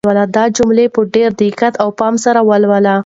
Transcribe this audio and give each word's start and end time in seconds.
دا 0.35 0.43
جملې 0.57 0.85
په 0.95 1.01
ډېر 1.13 1.29
دقت 1.41 1.73
او 1.83 1.89
پام 1.99 2.13
سره 2.25 2.39
ولولئ. 2.49 2.97